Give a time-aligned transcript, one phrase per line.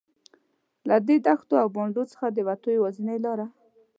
[0.87, 3.45] له دې دښتو او بانډو څخه د وتلو یوازینۍ لاره.